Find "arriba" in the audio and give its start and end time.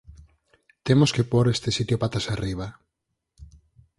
2.35-2.67